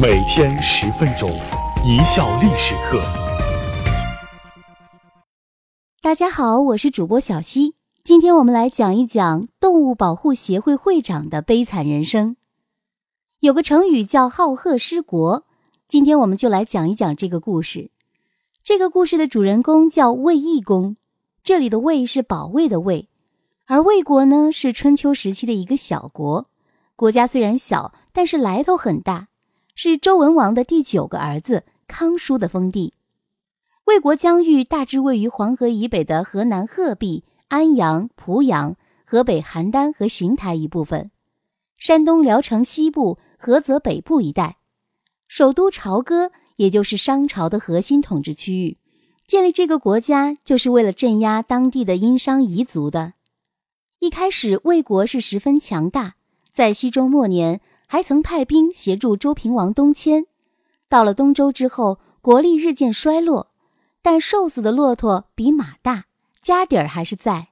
[0.00, 1.28] 每天十分钟，
[1.84, 3.02] 一笑历史课。
[6.00, 7.74] 大家好，我是主播小溪，
[8.04, 12.36] 今天我们来讲一讲动物保护协会会长的悲惨人生。
[13.40, 15.42] 有个成语叫“好鹤失国”，
[15.88, 17.90] 今天我们就来讲一讲这个故事。
[18.62, 20.94] 这个故事的主人公叫卫懿公，
[21.42, 23.08] 这里的“卫”是保卫的“卫”，
[23.66, 26.46] 而魏国呢是春秋时期的一个小国，
[26.94, 29.27] 国家虽然小，但是来头很大。
[29.80, 32.94] 是周文王的第九个儿子康叔的封地。
[33.84, 38.74] 魏国疆域大致位于黄河以北的河南鹤壁、安阳、濮阳，
[39.04, 41.12] 河北邯郸和邢台一部分，
[41.76, 44.56] 山东聊城西部、菏泽北部一带。
[45.28, 48.78] 首都朝歌，也就是商朝的核心统治区域。
[49.28, 53.12] 建立这个国家就是为了镇压当地的殷商彝族的。
[54.00, 56.16] 一开始，魏国是十分强大，
[56.50, 57.60] 在西周末年。
[57.90, 60.26] 还曾派兵协助周平王东迁，
[60.90, 63.50] 到了东周之后，国力日渐衰落，
[64.02, 66.04] 但瘦死的骆驼比马大，
[66.42, 67.48] 家底儿还是在，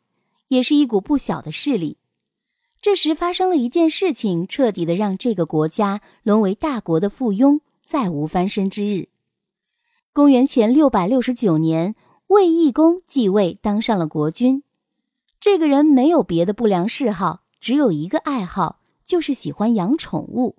[0.48, 1.96] 也是一股不小的势力。
[2.82, 9.08] 这时发生了一件事情，彻底的让这个国家沦为大国的附庸，再无翻身之日。
[10.12, 11.94] 公元前六百六十九年，
[12.26, 14.62] 卫懿公继位，当上了国君。
[15.40, 18.80] 这个人没有别的不良嗜好，只有一个爱好。
[19.06, 20.56] 就是喜欢养宠物，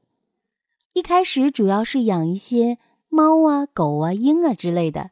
[0.93, 2.77] 一开始主要是养一些
[3.09, 5.11] 猫啊、狗啊、鹰啊之类的，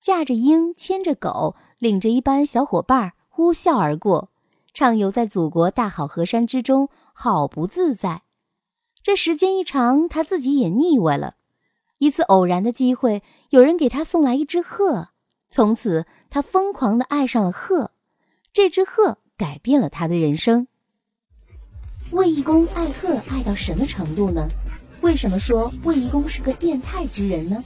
[0.00, 4.30] 驾着鹰，牵着狗，领着一班小伙伴呼啸而过，
[4.72, 8.22] 畅游在祖国大好河山之中，好不自在。
[9.02, 11.34] 这时间一长，他自己也腻歪了。
[11.98, 15.08] 一次偶然的机会，有人给他送来一只鹤，
[15.50, 17.90] 从此他疯狂的爱上了鹤。
[18.52, 20.68] 这只鹤改变了他的人生。
[22.10, 24.48] 卫懿公爱鹤爱到什么程度呢？
[25.02, 27.62] 为什么说卫懿公是个变态之人呢？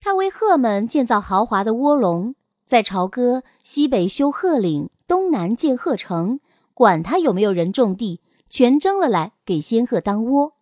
[0.00, 6.38] 他为鹤们建造豪华的窝笼，在朝歌西北修鹤岭，东南建鹤城，
[6.74, 10.52] 管他有没有人种地，全征了来给仙鹤当窝，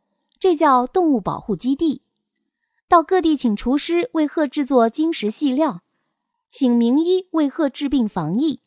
[0.40, 2.02] 这叫动物保护基地。
[2.88, 5.82] 到各地请厨师为鹤制作金石细料，
[6.48, 8.60] 请名医为鹤治病防疫，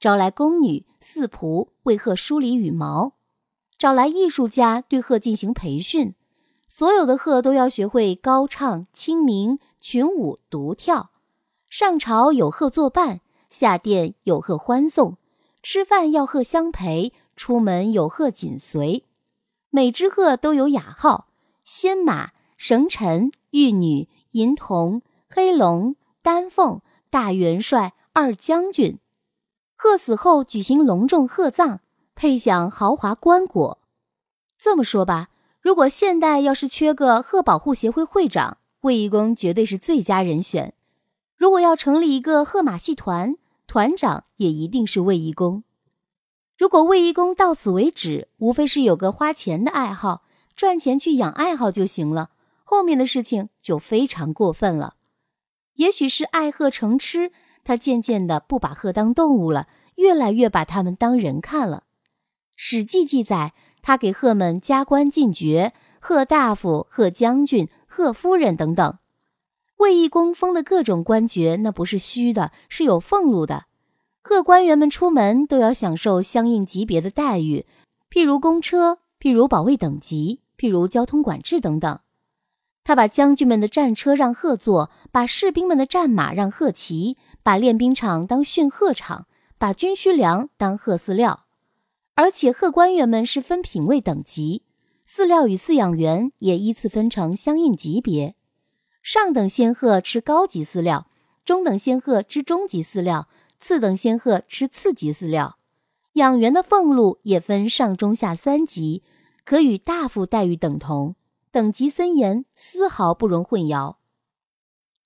[0.00, 3.15] 招来宫女四仆为鹤梳理羽毛。
[3.78, 6.14] 找来艺术家对鹤进行培训，
[6.66, 11.10] 所有的鹤都要学会高唱、清明、群舞、独跳。
[11.68, 13.20] 上朝有鹤作伴，
[13.50, 15.18] 下殿有鹤欢送，
[15.62, 19.04] 吃饭要鹤相陪，出门有鹤紧随。
[19.68, 21.28] 每只鹤都有雅号：
[21.62, 28.98] 仙马、绳臣、玉女、银童、黑龙、丹凤、大元帅、二将军。
[29.74, 31.80] 鹤死后举行隆重鹤葬。
[32.16, 33.76] 配享豪华棺椁。
[34.58, 35.28] 这么说吧，
[35.60, 40.72] 如果现代要是缺个鹤保护协会会长，魏一公绝对是最佳人选。
[41.36, 45.62] 如果要成立一个鹤马戏团，团长也一定是魏一公。
[46.56, 50.22] 如果魏一公到此为止，无非是有个花钱的爱好，
[50.56, 52.30] 赚钱去养爱好就行了，
[52.64, 54.94] 后面的事情就非常过分了。
[55.74, 57.30] 也许是爱鹤成痴，
[57.62, 61.82] 他渐渐的不把鹤当动物了，越来越把它们当人看了。
[62.56, 63.52] 《史记》记载，
[63.82, 68.98] 他给鹤们加官进爵，鹤大夫、鹤将军、鹤夫人等等。
[69.76, 73.66] 卫懿公封的各种官爵，那不是虚的，是有俸禄的。
[74.22, 77.66] 各官员们出门都要享受相应级别的待遇，
[78.10, 82.00] 譬如公车，譬如保卫等级，譬如交通管制等等。
[82.82, 89.26] 他把将军们的战车让鹤坐，把士兵们的战马让鹤骑，把练兵场当训鹤场，
[89.58, 91.45] 把军需粮当鹤饲料。
[92.16, 94.62] 而且鹤官员们是分品位等级，
[95.06, 98.34] 饲料与饲养员也依次分成相应级别。
[99.02, 101.10] 上等仙鹤吃高级饲料，
[101.44, 103.28] 中等仙鹤吃中级饲料，
[103.58, 105.58] 次等仙鹤吃次级饲料。
[106.14, 109.02] 养员的俸禄也分上中下三级，
[109.44, 111.16] 可与大夫待遇等同，
[111.50, 113.96] 等级森严，丝毫不容混淆。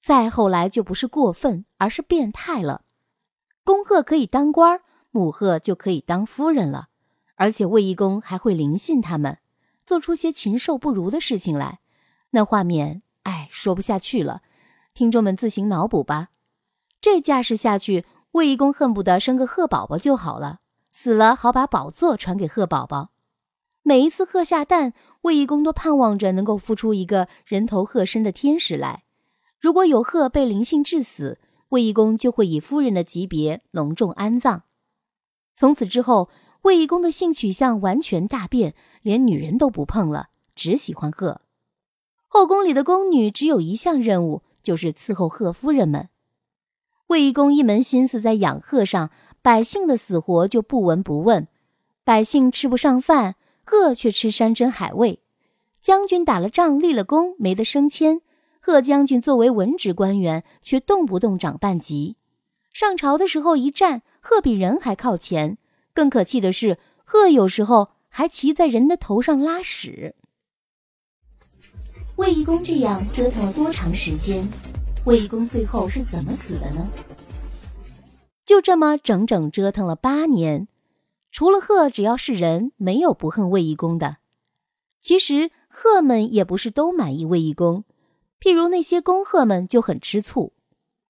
[0.01, 2.85] 再后来就不是过分，而是变态了。
[3.65, 4.81] 公鹤可以当官，
[5.11, 6.90] 母鹤就可以当夫人了。
[7.41, 9.39] 而且卫懿公还会灵信他们，
[9.87, 11.81] 做出些禽兽不如的事情来，
[12.33, 14.43] 那画面，哎，说不下去了。
[14.93, 16.29] 听众们自行脑补吧。
[17.01, 20.59] 这架势下去，卫懿公恨不得生个鹤宝宝就好了，
[20.93, 23.13] 死了好把宝座传给鹤宝宝。
[23.83, 29.05] 每一次鹤下蛋，卫懿公都盼望着能够孵出一个人头鹤身的天使来。
[29.59, 31.41] 如果有鹤被灵性致死，
[31.71, 34.65] 卫懿公就会以夫人的级别隆重安葬。
[35.55, 36.29] 从此之后。
[36.63, 41.41] 卫懿公的性取向完全大变，连女人都不碰了，只喜欢鹤。
[42.27, 46.09] 后宫里的宫女只有一项任务，就是伺候贺夫人们。
[47.09, 49.11] 卫懿公一门心思在养鹤上，
[49.43, 51.49] 百姓的死活就不闻不问。
[52.05, 55.21] 百姓吃不上饭，鹤却吃山珍海味。
[55.81, 58.21] 将军打了仗立了功，没得升迁，
[58.61, 62.17] 贺将军作为文职官员，却动不动长半级。
[62.73, 65.57] 上朝的时候一站，鹤比人还靠前。
[65.93, 70.15] 更可气的是，鹤有时候还骑在人的头上拉屎。
[72.17, 74.47] 卫懿公这样折腾了多长时间？
[75.07, 76.87] 卫懿公最后是怎么死的呢？
[78.45, 80.69] 就这么整整折腾了八年。
[81.33, 84.19] 除了鹤，只要是人，没有不恨卫懿公的。
[85.01, 87.85] 其实鹤们也不是都满意卫懿公，
[88.41, 90.53] 譬如那些公鹤们就很吃醋。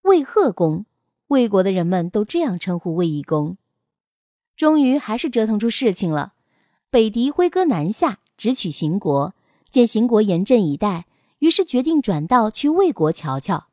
[0.03, 0.85] 卫鹤公，
[1.29, 3.57] 魏国的人们都这样称呼卫懿公。
[4.61, 6.35] 终于还是折腾出事情了。
[6.91, 9.35] 北狄挥戈南下，直取邢国，
[9.71, 11.07] 见邢国严阵以待，
[11.39, 13.69] 于是决定转道去魏国瞧瞧。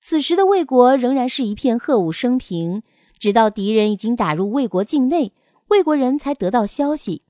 [0.00, 2.82] 此时的魏国仍然是一片鹤舞升平，
[3.20, 5.32] 直到敌人已经打入魏国境内，
[5.68, 7.22] 魏国人才得到消息。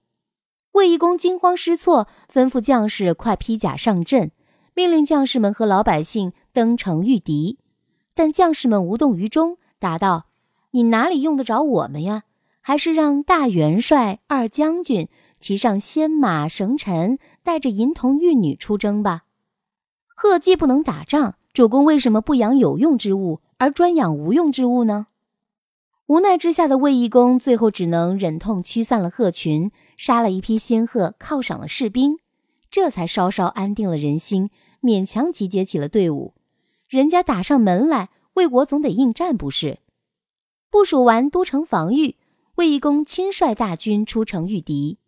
[0.72, 4.30] 魏懿公惊慌失措，吩咐将士快披甲上阵，
[4.72, 7.58] 命令将士们和老百姓登城御敌。
[8.14, 10.28] 但将士们无动于衷，答道
[10.72, 12.22] ：“你哪里用得着我们呀？”
[12.60, 15.08] 还是让大元帅、二将军
[15.38, 19.22] 骑上先马绳尘，带着银童玉女出征吧。
[20.06, 25.06] 贺既不能打仗，主公为什么不养有用之物，而专养无用之物呢？
[26.06, 32.18] 无奈之下的卫懿公最后只能忍痛驱散了鹤群，杀了一批仙鹤，犒赏了士兵，
[32.70, 34.50] 这才稍稍安定了人心，
[34.82, 36.34] 勉强集结起了队伍。
[36.88, 39.78] 人家打上门来，魏国总得应战不是？
[40.68, 42.16] 部署完都城防御。
[42.60, 44.98] 卫懿公亲率大军出城御敌。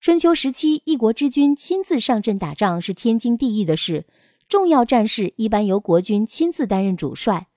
[0.00, 4.06] 春秋时期，一国之君亲自上阵打仗是天经地义的事。
[4.48, 7.48] 重要战事一般由国君亲自担任主帅，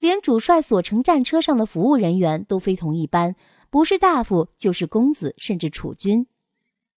[0.00, 3.36] 连主帅所乘战车上的服务人员都非同一般，
[3.70, 6.26] 不是大夫就是公子，甚至储君。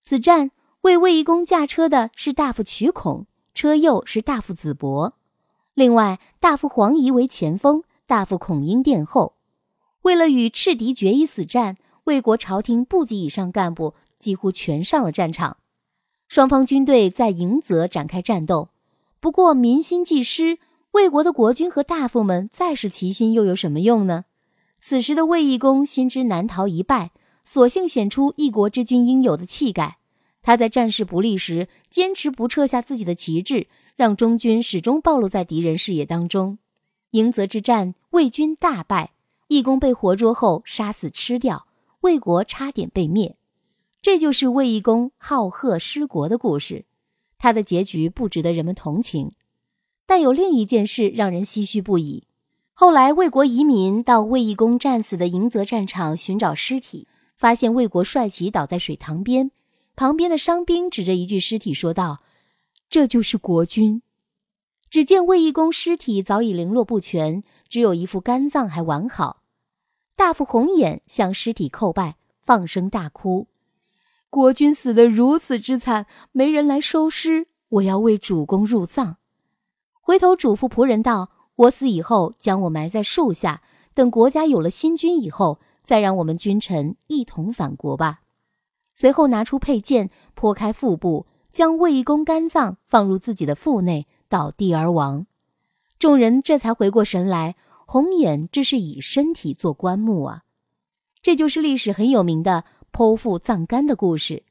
[0.04, 0.50] 此战
[0.82, 5.14] 为卫懿公驾车的是大夫曲孔，车右是大夫子伯，
[5.76, 9.37] 另外大夫黄仪为前锋，大夫孔婴殿后。
[10.08, 11.76] 为了与赤敌决一死战，
[12.06, 15.58] 魏国朝廷部级以上干部几乎全上了战场。
[16.30, 18.70] 双方军队在迎泽展开战斗。
[19.20, 20.60] 不过民心既失，
[20.92, 24.24] 魏国的国君和大夫们再是齐心，又有什么用呢？
[24.80, 27.12] 此时的卫懿公心知难逃一败，
[27.44, 29.98] 索性显出一国之君应有的气概。
[30.42, 33.68] 他在战事不利时，坚持不撤下自己的旗帜，
[33.98, 36.60] 让中军始终暴露在敌人视野当中。
[37.12, 39.12] 迎泽之战，魏军大败。
[39.48, 41.68] 义公被活捉后杀死吃掉，
[42.02, 43.38] 魏国差点被灭。
[44.02, 46.86] 这就是魏义公好贺失国的故事。
[47.38, 49.34] 他的结局不值得人们同情，
[50.06, 52.24] 但有另一件事让人唏嘘不已。
[52.74, 59.52] 后来魏国移民到魏义公战死的迎泽战场寻找尸体，发现魏国帅旗倒在水塘边，
[59.96, 62.22] 旁边的伤兵指着一具尸体说道
[62.90, 64.02] ：“这就是国君。”
[64.90, 67.44] 只见魏义公尸体早已零落不全。
[67.70, 69.44] 只有一副肝脏还完好，
[70.16, 73.48] 大夫红眼向尸体叩拜，放声大哭
[74.30, 79.18] ：“国君死得如此之惨，没人来收尸，我要为主公入葬。”
[80.02, 83.62] 回头嘱咐仆人道：“我死以后，将我埋在树下，
[83.94, 88.22] 等国家有了新君以后，再让我们君臣一同返国吧。”
[88.96, 95.28] 随后拿出佩剑，剖开腹部，将卫公肝脏放入自己的腹内，倒地而亡。
[96.00, 97.56] 众人这才回过神来，
[97.90, 100.44] 红眼这是以身体做棺木啊！
[101.22, 104.44] 这就是历史很有名的剖腹葬肝的故事。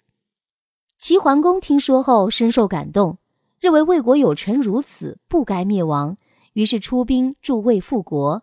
[0.97, 3.19] 齐桓公听说后深受感动，
[3.61, 6.17] 认为魏国有臣如此，不该灭亡，
[6.55, 8.43] 于是出兵助魏复国。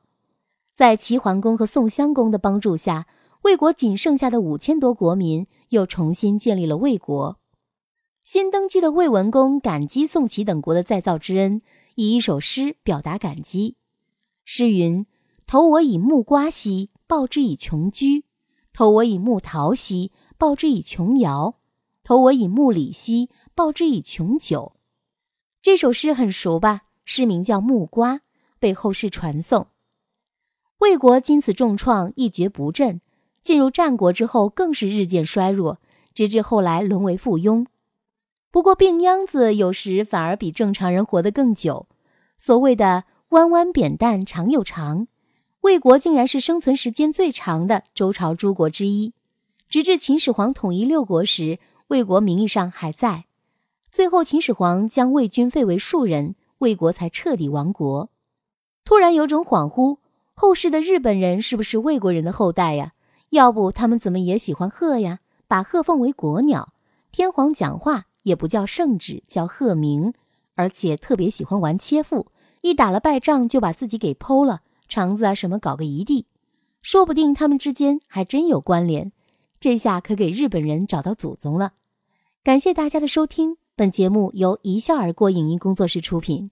[0.75, 3.07] 在齐桓公和宋襄公的帮助下，
[3.41, 7.39] 魏国仅剩下的五千多国民又重新建立了魏国。
[8.23, 11.63] 新登基的魏文公感激宋齐等国的再造之恩。
[11.95, 13.75] 以一首诗表达感激。
[14.45, 15.05] 诗云
[15.47, 18.23] ：“投我以木瓜兮，报之以琼居；
[18.73, 21.55] 投我以木桃兮，报之以琼瑶；
[22.03, 24.75] 投我以木李兮，报之以琼酒。”
[25.61, 26.83] 这首诗很熟吧？
[27.05, 28.15] 诗名叫《木瓜》，
[28.59, 29.67] 被后世传颂。
[30.79, 32.99] 魏国经此重创，一蹶不振。
[33.41, 35.79] 进入战国之后，更是日渐衰弱，
[36.13, 37.65] 直至后来沦为附庸。
[38.51, 41.87] 不过，病秧子有时反而比正常人活得更久。
[42.37, 45.07] 所谓的“弯弯扁担长又长”，
[45.61, 49.11] 魏国竟然是生存时间最长的周朝诸国之一。
[49.67, 53.25] 直至秦始皇统一六国时，魏国名义上还在。
[53.89, 58.11] 最后秦始皇将魏军废为庶人，魏国才彻底亡国。
[58.85, 59.97] 突然有种恍惚，
[60.35, 62.93] 后世的日本人是不是魏国人的后代呀？
[63.31, 65.21] 要不他们怎么也喜欢鹤呀？
[65.47, 66.71] 把鹤奉为国鸟，
[67.11, 70.13] 天皇讲话也不叫圣旨，叫鹤鸣，
[70.53, 72.27] 而且特别喜欢玩切腹，
[72.63, 76.27] 一打了败仗就把自己给剖了，肠子啊什么搞个一地。
[76.81, 79.11] 说不定他们之间还真有关联，
[79.59, 81.73] 这下可给日本人找到祖宗了。
[82.41, 86.51] 感谢大家的收听，本节目由一笑而过影音工作室出品。